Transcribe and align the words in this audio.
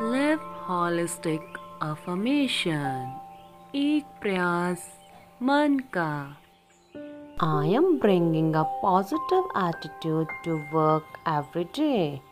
Live 0.00 0.44
holistic 0.66 1.40
affirmation. 1.80 3.10
एक 3.74 4.04
प्रयास 4.22 4.86
मन 5.42 5.78
का 5.96 6.36
I 7.40 7.66
am 7.78 7.98
bringing 7.98 8.54
a 8.54 8.64
positive 8.80 9.44
attitude 9.54 10.28
to 10.44 10.60
work 10.72 11.04
every 11.26 11.64
day. 11.64 12.22